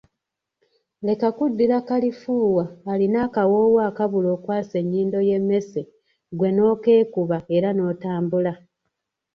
[1.05, 5.81] Leka kuddira kalifuuwa alina akawoowo akabula okwasa ennyindo y’emmese
[6.33, 8.53] ggwe n’okeekuba era n’otambula!